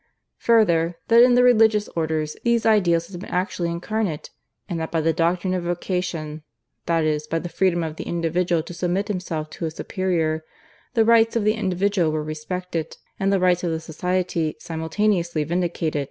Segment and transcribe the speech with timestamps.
[0.39, 4.31] Further, that in the Religious Orders these ideals had been actually incarnate;
[4.67, 6.41] and that by the doctrine of Vocation
[6.87, 10.43] that is by the freedom of the individual to submit himself to a superior
[10.95, 15.99] the rights of the individual were respected and the rights of the Society simultaneously vindicated.